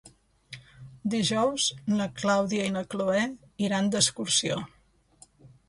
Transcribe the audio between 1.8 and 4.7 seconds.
na Clàudia i na Cloè iran d'excursió.